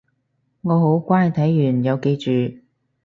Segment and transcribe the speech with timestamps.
[0.03, 0.03] 我
[0.79, 2.57] 好乖睇完有記住